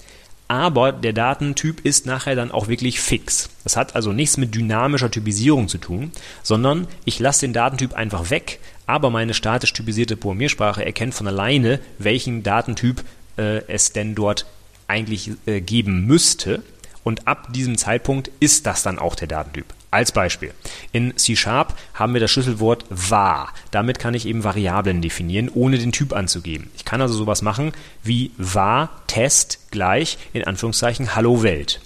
[0.49, 3.51] aber der Datentyp ist nachher dann auch wirklich fix.
[3.65, 6.11] Das hat also nichts mit dynamischer Typisierung zu tun,
[6.43, 11.81] sondern ich lasse den Datentyp einfach weg, aber meine statisch typisierte Programmiersprache erkennt von alleine,
[11.99, 13.05] welchen Datentyp
[13.37, 14.47] äh, es denn dort
[14.89, 16.63] eigentlich äh, geben müsste.
[17.05, 19.67] Und ab diesem Zeitpunkt ist das dann auch der Datentyp.
[19.90, 20.53] Als Beispiel.
[20.92, 23.55] In C Sharp haben wir das Schlüsselwort var.
[23.70, 26.70] Damit kann ich eben Variablen definieren, ohne den Typ anzugeben.
[26.77, 27.72] Ich kann also sowas machen
[28.03, 31.81] wie var test gleich in Anführungszeichen Hallo Welt.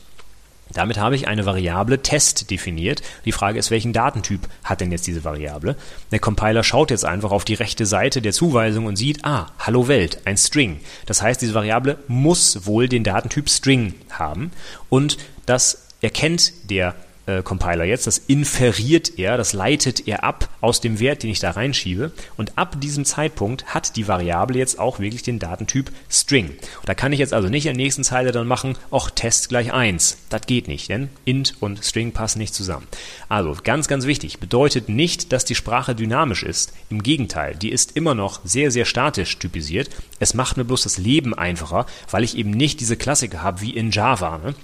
[0.72, 3.02] Damit habe ich eine Variable Test definiert.
[3.24, 5.76] Die Frage ist, welchen Datentyp hat denn jetzt diese Variable?
[6.10, 9.88] Der Compiler schaut jetzt einfach auf die rechte Seite der Zuweisung und sieht, ah, Hallo
[9.88, 10.80] Welt, ein String.
[11.06, 14.50] Das heißt, diese Variable muss wohl den Datentyp String haben
[14.88, 16.94] und das erkennt der
[17.26, 21.38] äh, Compiler jetzt, das inferiert er, das leitet er ab aus dem Wert, den ich
[21.38, 22.12] da reinschiebe.
[22.36, 26.50] Und ab diesem Zeitpunkt hat die Variable jetzt auch wirklich den Datentyp String.
[26.84, 29.72] Da kann ich jetzt also nicht in der nächsten Zeile dann machen, auch Test gleich
[29.72, 30.18] 1.
[30.28, 32.86] Das geht nicht, denn int und String passen nicht zusammen.
[33.28, 36.72] Also ganz, ganz wichtig, bedeutet nicht, dass die Sprache dynamisch ist.
[36.90, 39.90] Im Gegenteil, die ist immer noch sehr, sehr statisch typisiert.
[40.18, 43.70] Es macht mir bloß das Leben einfacher, weil ich eben nicht diese Klassiker habe wie
[43.70, 44.38] in Java.
[44.38, 44.54] Ne?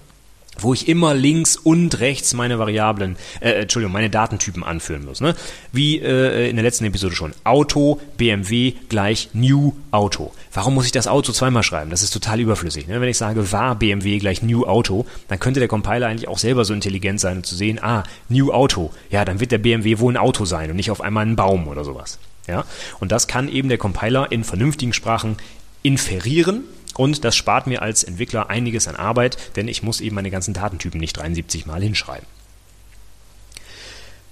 [0.59, 5.21] Wo ich immer links und rechts meine Variablen, äh, Entschuldigung, meine Datentypen anführen muss.
[5.21, 5.35] Ne?
[5.73, 7.33] Wie äh, in der letzten Episode schon.
[7.45, 10.33] Auto, BMW gleich New Auto.
[10.53, 11.91] Warum muss ich das Auto zweimal schreiben?
[11.91, 12.89] Das ist total überflüssig.
[12.89, 13.01] Ne?
[13.01, 16.65] Wenn ich sage, war BMW gleich New Auto, dann könnte der Compiler eigentlich auch selber
[16.65, 18.91] so intelligent sein, um zu sehen, ah, New Auto.
[19.11, 21.69] Ja, dann wird der BMW wohl ein Auto sein und nicht auf einmal ein Baum
[21.69, 22.19] oder sowas.
[22.47, 22.65] Ja?
[23.01, 25.37] Und das kann eben der Compiler in vernünftigen Sprachen
[25.83, 26.65] inferieren
[26.99, 30.53] und das spart mir als Entwickler einiges an Arbeit, denn ich muss eben meine ganzen
[30.53, 32.27] Datentypen nicht 73 Mal hinschreiben.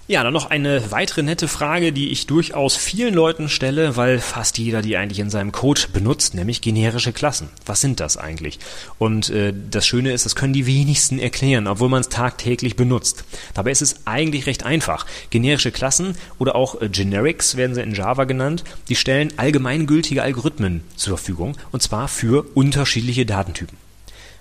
[0.08, 4.56] Ja, dann noch eine weitere nette Frage, die ich durchaus vielen Leuten stelle, weil fast
[4.56, 7.48] jeder die eigentlich in seinem Code benutzt, nämlich generische Klassen.
[7.64, 8.60] Was sind das eigentlich?
[8.98, 13.24] Und äh, das Schöne ist, das können die wenigsten erklären, obwohl man es tagtäglich benutzt.
[13.54, 15.06] Dabei ist es eigentlich recht einfach.
[15.30, 20.84] Generische Klassen oder auch äh, Generics werden sie in Java genannt, die stellen allgemeingültige Algorithmen
[20.94, 23.85] zur Verfügung, und zwar für unterschiedliche Datentypen.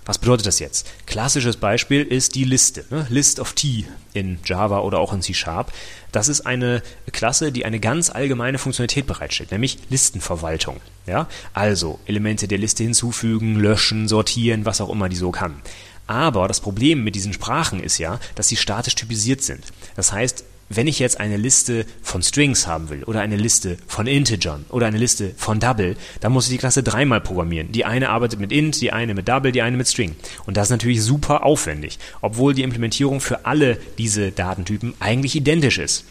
[0.05, 0.87] Was bedeutet das jetzt?
[1.07, 3.07] Klassisches Beispiel ist die Liste, ne?
[3.09, 5.73] List of T in Java oder auch in C Sharp.
[6.11, 10.79] Das ist eine Klasse, die eine ganz allgemeine Funktionalität bereitstellt, nämlich Listenverwaltung.
[11.07, 11.27] Ja?
[11.53, 15.61] Also Elemente der Liste hinzufügen, löschen, sortieren, was auch immer die so kann.
[16.07, 19.63] Aber das Problem mit diesen Sprachen ist ja, dass sie statisch typisiert sind.
[19.95, 24.07] Das heißt, wenn ich jetzt eine Liste von Strings haben will oder eine Liste von
[24.07, 27.71] Integern oder eine Liste von Double, dann muss ich die Klasse dreimal programmieren.
[27.71, 30.15] Die eine arbeitet mit Int, die eine mit Double, die eine mit String.
[30.45, 35.77] Und das ist natürlich super aufwendig, obwohl die Implementierung für alle diese Datentypen eigentlich identisch
[35.77, 36.05] ist.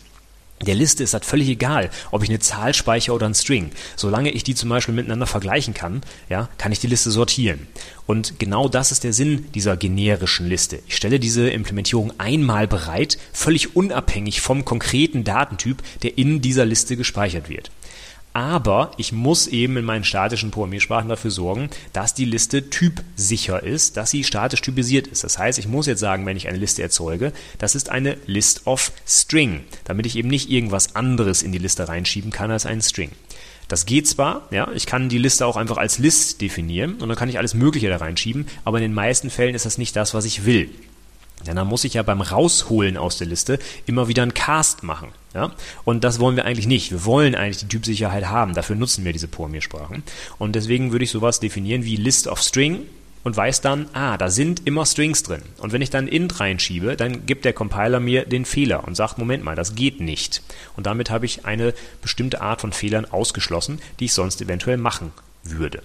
[0.62, 3.70] Der Liste ist das völlig egal, ob ich eine Zahl speichere oder ein String.
[3.96, 7.66] Solange ich die zum Beispiel miteinander vergleichen kann, ja, kann ich die Liste sortieren.
[8.06, 10.80] Und genau das ist der Sinn dieser generischen Liste.
[10.86, 16.96] Ich stelle diese Implementierung einmal bereit, völlig unabhängig vom konkreten Datentyp, der in dieser Liste
[16.96, 17.70] gespeichert wird.
[18.34, 23.96] Aber ich muss eben in meinen statischen Programmiersprachen dafür sorgen, dass die Liste typsicher ist,
[23.96, 25.22] dass sie statisch typisiert ist.
[25.22, 28.66] Das heißt, ich muss jetzt sagen, wenn ich eine Liste erzeuge, das ist eine List
[28.66, 32.82] of String, damit ich eben nicht irgendwas anderes in die Liste reinschieben kann als einen
[32.82, 33.12] String.
[33.68, 37.16] Das geht zwar, ja, ich kann die Liste auch einfach als List definieren und dann
[37.16, 40.12] kann ich alles Mögliche da reinschieben, aber in den meisten Fällen ist das nicht das,
[40.12, 40.70] was ich will.
[41.46, 45.08] Denn dann muss ich ja beim Rausholen aus der Liste immer wieder einen Cast machen.
[45.34, 45.52] Ja?
[45.84, 46.90] Und das wollen wir eigentlich nicht.
[46.90, 48.54] Wir wollen eigentlich die Typsicherheit haben.
[48.54, 50.02] Dafür nutzen wir diese Programmiersprachen.
[50.38, 52.86] Und deswegen würde ich sowas definieren wie List of String
[53.24, 55.42] und weiß dann, ah, da sind immer Strings drin.
[55.58, 59.18] Und wenn ich dann int reinschiebe, dann gibt der Compiler mir den Fehler und sagt,
[59.18, 60.42] Moment mal, das geht nicht.
[60.76, 65.12] Und damit habe ich eine bestimmte Art von Fehlern ausgeschlossen, die ich sonst eventuell machen
[65.42, 65.82] würde.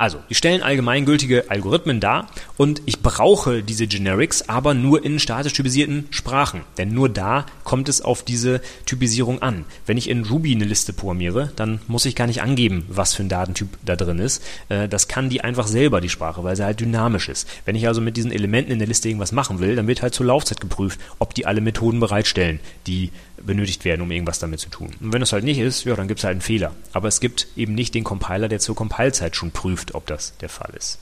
[0.00, 5.52] Also, die stellen allgemeingültige Algorithmen dar und ich brauche diese Generics aber nur in statisch
[5.52, 9.66] typisierten Sprachen, denn nur da kommt es auf diese Typisierung an.
[9.84, 13.24] Wenn ich in Ruby eine Liste programmiere, dann muss ich gar nicht angeben, was für
[13.24, 14.42] ein Datentyp da drin ist.
[14.70, 17.46] Äh, das kann die einfach selber, die Sprache, weil sie halt dynamisch ist.
[17.66, 20.14] Wenn ich also mit diesen Elementen in der Liste irgendwas machen will, dann wird halt
[20.14, 23.10] zur Laufzeit geprüft, ob die alle Methoden bereitstellen, die
[23.44, 24.90] benötigt werden, um irgendwas damit zu tun.
[25.00, 26.74] Und wenn es halt nicht ist, ja, dann gibt es halt einen Fehler.
[26.92, 30.48] Aber es gibt eben nicht den Compiler, der zur Compilezeit schon prüft, ob das der
[30.48, 30.98] Fall ist.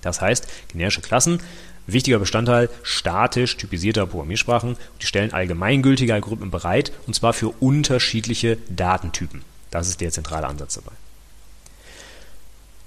[0.00, 1.40] Das heißt, generische Klassen,
[1.86, 9.42] wichtiger Bestandteil statisch typisierter Programmiersprachen, die stellen allgemeingültige Algorithmen bereit, und zwar für unterschiedliche Datentypen.
[9.70, 10.92] Das ist der zentrale Ansatz dabei.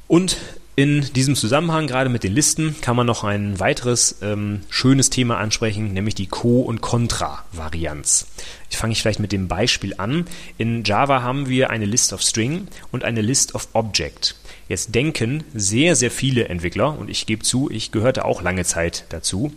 [0.08, 0.38] Und
[0.78, 5.38] in diesem Zusammenhang, gerade mit den Listen, kann man noch ein weiteres ähm, schönes Thema
[5.38, 8.28] ansprechen, nämlich die Co- und Contra-Varianz.
[8.70, 10.26] Ich fange ich vielleicht mit dem Beispiel an.
[10.58, 14.36] In Java haben wir eine List of String und eine List of Object.
[14.68, 19.06] Jetzt denken sehr, sehr viele Entwickler, und ich gebe zu, ich gehörte auch lange Zeit
[19.10, 19.54] dazu,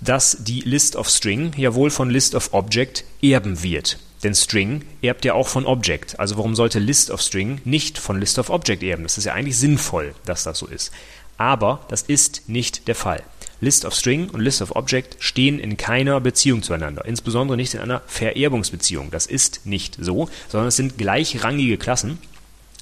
[0.00, 3.98] dass die List of String ja wohl von List of Object erben wird.
[4.22, 6.18] Denn String erbt ja auch von Object.
[6.20, 9.02] Also warum sollte List of String nicht von List of Object erben?
[9.02, 10.92] Das ist ja eigentlich sinnvoll, dass das so ist.
[11.38, 13.22] Aber das ist nicht der Fall.
[13.60, 17.80] List of String und List of Object stehen in keiner Beziehung zueinander, insbesondere nicht in
[17.80, 19.10] einer Vererbungsbeziehung.
[19.10, 22.18] Das ist nicht so, sondern es sind gleichrangige Klassen,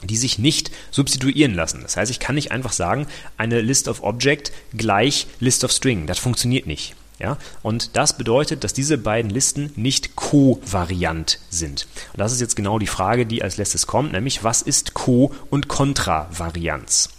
[0.02, 1.80] die sich nicht substituieren lassen.
[1.82, 6.06] Das heißt, ich kann nicht einfach sagen, eine List of Object gleich List of String.
[6.06, 6.94] Das funktioniert nicht.
[7.20, 7.36] Ja?
[7.62, 11.86] Und das bedeutet, dass diese beiden Listen nicht kovariant sind.
[12.12, 15.32] Und das ist jetzt genau die Frage, die als letztes kommt, nämlich was ist Ko-
[15.50, 17.10] und Kontravarianz?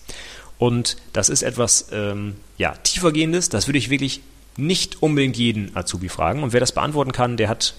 [0.57, 4.21] Und das ist etwas ähm, ja, tiefergehendes, das würde ich wirklich
[4.57, 6.43] nicht unbedingt jeden Azubi fragen.
[6.43, 7.73] Und wer das beantworten kann, der hat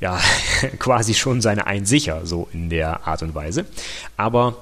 [0.00, 0.20] ja
[0.78, 3.66] quasi schon seine Eins sicher, so in der Art und Weise.
[4.16, 4.56] Aber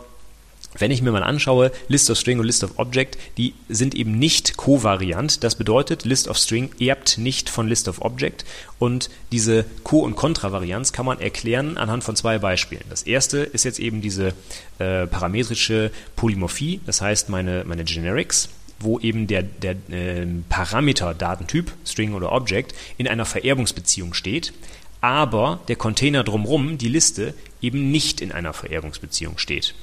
[0.78, 4.18] wenn ich mir mal anschaue, List of String und List of Object, die sind eben
[4.18, 5.42] nicht kovariant.
[5.44, 8.44] Das bedeutet, List of String erbt nicht von List of Object.
[8.78, 12.84] Und diese Ko- und Kontravarianz kann man erklären anhand von zwei Beispielen.
[12.90, 14.34] Das erste ist jetzt eben diese
[14.78, 22.12] äh, parametrische Polymorphie, das heißt meine, meine Generics wo eben der, der äh, Parameter-Datentyp, String
[22.12, 24.52] oder Object, in einer Vererbungsbeziehung steht,
[25.00, 29.74] aber der Container drumherum, die Liste, eben nicht in einer Vererbungsbeziehung steht.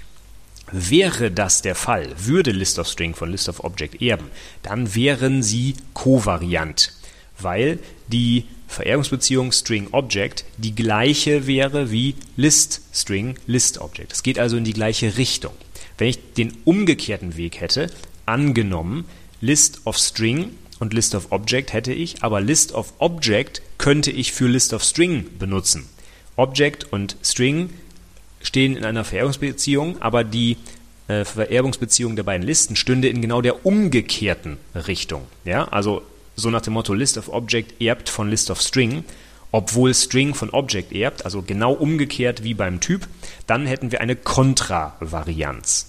[0.75, 4.25] Wäre das der Fall, würde List of String von List of Object erben,
[4.63, 6.93] dann wären sie kovariant,
[7.37, 14.13] weil die Vererbungsbeziehung String Object die gleiche wäre wie List String List Object.
[14.13, 15.53] Es geht also in die gleiche Richtung.
[15.99, 17.91] Wenn ich den umgekehrten Weg hätte,
[18.25, 19.05] angenommen
[19.41, 24.31] List of String und List of Object hätte ich, aber List of Object könnte ich
[24.31, 25.87] für List of String benutzen.
[26.35, 27.69] Object und String
[28.43, 30.57] stehen in einer Vererbungsbeziehung, aber die
[31.07, 35.23] äh, Vererbungsbeziehung der beiden Listen stünde in genau der umgekehrten Richtung.
[35.45, 36.03] Ja, also
[36.35, 39.03] so nach dem Motto List of Object erbt von List of String,
[39.51, 43.07] obwohl String von Object erbt, also genau umgekehrt wie beim Typ,
[43.47, 45.87] dann hätten wir eine Kontravarianz.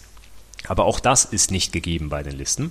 [0.66, 2.70] Aber auch das ist nicht gegeben bei den Listen.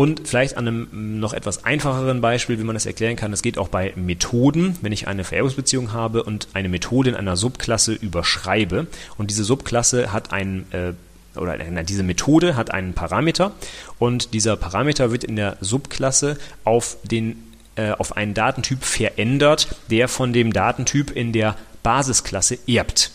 [0.00, 3.58] Und vielleicht an einem noch etwas einfacheren Beispiel, wie man das erklären kann, es geht
[3.58, 8.86] auch bei Methoden, wenn ich eine Vererbungsbeziehung habe und eine Methode in einer Subklasse überschreibe
[9.18, 10.94] und diese Subklasse hat einen äh,
[11.38, 13.52] oder diese Methode hat einen Parameter
[13.98, 17.36] und dieser Parameter wird in der Subklasse auf den
[17.76, 23.10] äh, auf einen Datentyp verändert, der von dem Datentyp in der Basisklasse erbt.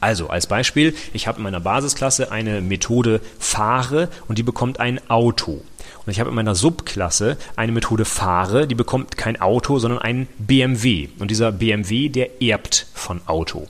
[0.00, 5.00] Also als Beispiel, ich habe in meiner Basisklasse eine Methode fahre und die bekommt ein
[5.08, 5.62] Auto.
[6.04, 10.28] Und ich habe in meiner Subklasse eine Methode fahre, die bekommt kein Auto, sondern ein
[10.38, 11.08] BMW.
[11.18, 13.68] Und dieser BMW, der erbt von Auto.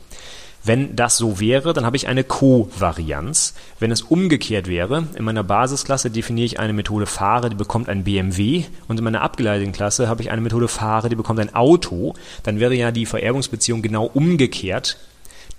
[0.62, 3.54] Wenn das so wäre, dann habe ich eine Co-Varianz.
[3.78, 8.04] Wenn es umgekehrt wäre, in meiner Basisklasse definiere ich eine Methode fahre, die bekommt ein
[8.04, 12.12] BMW und in meiner abgeleiteten Klasse habe ich eine Methode fahre, die bekommt ein Auto,
[12.42, 14.98] dann wäre ja die Vererbungsbeziehung genau umgekehrt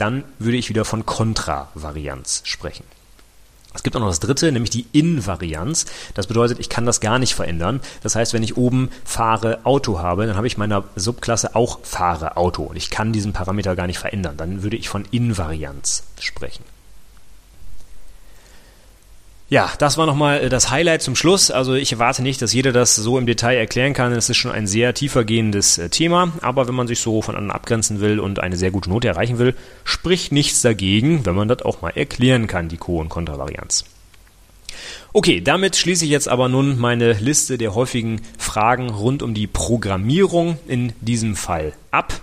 [0.01, 2.85] dann würde ich wieder von Kontravarianz sprechen.
[3.73, 5.85] Es gibt auch noch das dritte, nämlich die Invarianz.
[6.13, 7.79] Das bedeutet, ich kann das gar nicht verändern.
[8.03, 12.37] Das heißt, wenn ich oben fahre Auto habe, dann habe ich meiner Subklasse auch fahre
[12.37, 14.35] Auto und ich kann diesen Parameter gar nicht verändern.
[14.37, 16.63] Dann würde ich von Invarianz sprechen.
[19.51, 21.51] Ja, das war nochmal äh, das Highlight zum Schluss.
[21.51, 24.13] Also ich erwarte nicht, dass jeder das so im Detail erklären kann.
[24.13, 26.31] Es ist schon ein sehr tiefergehendes äh, Thema.
[26.39, 29.39] Aber wenn man sich so von anderen abgrenzen will und eine sehr gute Note erreichen
[29.39, 33.83] will, spricht nichts dagegen, wenn man das auch mal erklären kann, die Co- und Kontravarianz.
[35.11, 39.47] Okay, damit schließe ich jetzt aber nun meine Liste der häufigen Fragen rund um die
[39.47, 42.21] Programmierung in diesem Fall ab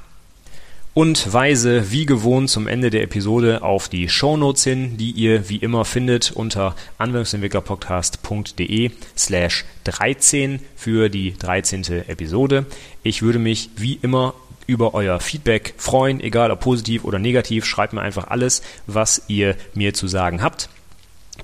[0.94, 5.56] und weise wie gewohnt zum Ende der Episode auf die Shownotes hin, die ihr wie
[5.56, 11.84] immer findet unter anwendungsentwicklerpodcast.de slash 13 für die 13.
[12.08, 12.66] Episode.
[13.02, 14.34] Ich würde mich wie immer
[14.66, 17.64] über euer Feedback freuen, egal ob positiv oder negativ.
[17.64, 20.68] Schreibt mir einfach alles, was ihr mir zu sagen habt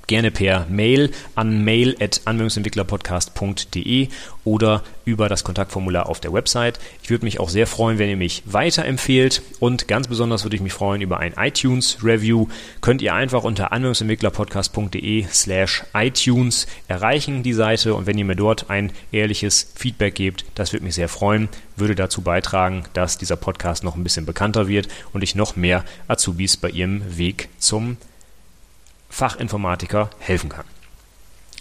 [0.07, 4.09] gerne per Mail an mail.anwendungsentwicklerpodcast.de
[4.43, 6.79] oder über das Kontaktformular auf der Website.
[7.03, 10.61] Ich würde mich auch sehr freuen, wenn ihr mich weiterempfehlt und ganz besonders würde ich
[10.61, 12.47] mich freuen über ein iTunes-Review.
[12.81, 17.93] Könnt ihr einfach unter anwendungsentwicklerpodcast.de slash iTunes erreichen, die Seite.
[17.95, 21.95] Und wenn ihr mir dort ein ehrliches Feedback gebt, das würde mich sehr freuen, würde
[21.95, 26.57] dazu beitragen, dass dieser Podcast noch ein bisschen bekannter wird und ich noch mehr Azubis
[26.57, 27.97] bei ihrem Weg zum
[29.09, 30.65] Fachinformatiker helfen kann.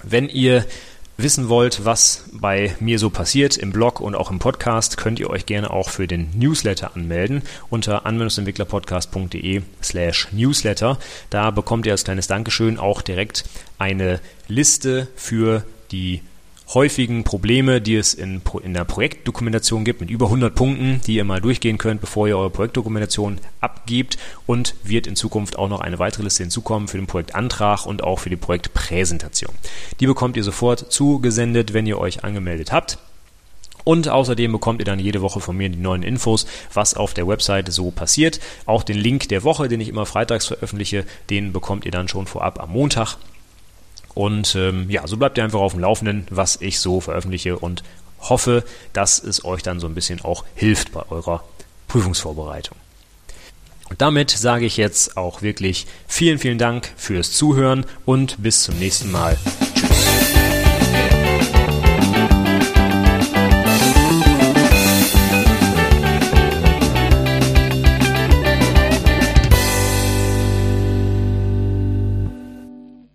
[0.02, 0.66] Wenn ihr
[1.16, 5.30] wissen wollt, was bei mir so passiert im Blog und auch im Podcast, könnt ihr
[5.30, 10.98] euch gerne auch für den Newsletter anmelden unter anwendungsentwicklerpodcast.de slash newsletter.
[11.30, 13.44] Da bekommt ihr als kleines Dankeschön auch direkt
[13.78, 16.22] eine Liste für die
[16.72, 21.24] häufigen Probleme, die es in, in der Projektdokumentation gibt, mit über 100 Punkten, die ihr
[21.24, 25.98] mal durchgehen könnt, bevor ihr eure Projektdokumentation abgebt und wird in Zukunft auch noch eine
[25.98, 29.52] weitere Liste hinzukommen für den Projektantrag und auch für die Projektpräsentation.
[30.00, 32.98] Die bekommt ihr sofort zugesendet, wenn ihr euch angemeldet habt.
[33.84, 37.28] Und außerdem bekommt ihr dann jede Woche von mir die neuen Infos, was auf der
[37.28, 38.40] Webseite so passiert.
[38.64, 42.26] Auch den Link der Woche, den ich immer freitags veröffentliche, den bekommt ihr dann schon
[42.26, 43.18] vorab am Montag.
[44.14, 47.82] Und ähm, ja, so bleibt ihr einfach auf dem Laufenden, was ich so veröffentliche und
[48.20, 51.44] hoffe, dass es euch dann so ein bisschen auch hilft bei eurer
[51.88, 52.76] Prüfungsvorbereitung.
[53.90, 58.78] Und damit sage ich jetzt auch wirklich vielen, vielen Dank fürs Zuhören und bis zum
[58.78, 59.36] nächsten Mal.